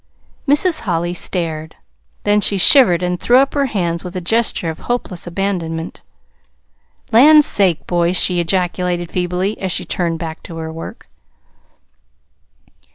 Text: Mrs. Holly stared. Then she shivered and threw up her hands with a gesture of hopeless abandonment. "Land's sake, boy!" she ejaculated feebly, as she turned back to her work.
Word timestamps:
Mrs. 0.47 0.79
Holly 0.79 1.13
stared. 1.13 1.75
Then 2.23 2.41
she 2.41 2.57
shivered 2.57 3.03
and 3.03 3.19
threw 3.19 3.37
up 3.37 3.53
her 3.53 3.67
hands 3.67 4.03
with 4.03 4.15
a 4.15 4.19
gesture 4.19 4.71
of 4.71 4.79
hopeless 4.79 5.27
abandonment. 5.27 6.01
"Land's 7.11 7.45
sake, 7.45 7.85
boy!" 7.85 8.13
she 8.13 8.39
ejaculated 8.39 9.11
feebly, 9.11 9.59
as 9.59 9.71
she 9.71 9.85
turned 9.85 10.17
back 10.17 10.41
to 10.41 10.57
her 10.57 10.73
work. 10.73 11.07